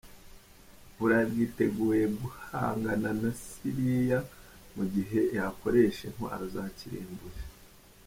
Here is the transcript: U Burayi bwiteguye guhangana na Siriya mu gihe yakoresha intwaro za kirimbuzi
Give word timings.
U 0.93 0.95
Burayi 0.97 1.25
bwiteguye 1.31 2.05
guhangana 2.19 3.09
na 3.21 3.31
Siriya 3.43 4.19
mu 4.75 4.83
gihe 4.93 5.19
yakoresha 5.37 6.01
intwaro 6.09 6.45
za 6.55 6.63
kirimbuzi 6.77 7.43